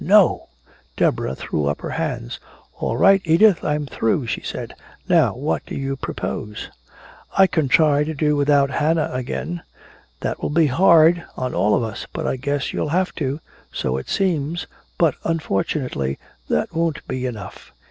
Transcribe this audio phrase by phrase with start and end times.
[0.03, 0.47] "No!"
[0.97, 2.39] Deborah threw up her hands:
[2.79, 4.73] "All right, Edith, I'm through," she said.
[5.07, 6.71] "Now what do you propose?"
[7.37, 9.61] "I can try to do without Hannah again"
[10.21, 12.07] "That will be hard on all of us.
[12.11, 13.41] But I guess you'll have to."
[13.71, 14.65] "So it seems."
[14.97, 16.17] "But unfortunately
[16.49, 17.71] that won't he enough."